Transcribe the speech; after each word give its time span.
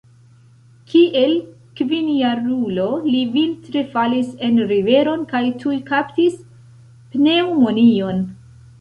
Kiel 0.93 1.35
kvinjarulo 1.81 2.87
li 3.11 3.21
vintre 3.37 3.85
falis 3.93 4.33
en 4.49 4.59
riveron 4.75 5.29
kaj 5.37 5.45
tuj 5.65 5.79
kaptis 5.95 6.45
pneŭmonion. 7.15 8.31